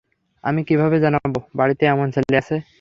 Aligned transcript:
আমি 0.43 0.61
কীভাবে 0.63 0.97
জানবো 0.99 1.39
যে, 1.39 1.57
বাড়িতে 1.57 1.83
এমন 1.85 2.07
ছেলে 2.15 2.35
আছে? 2.41 2.55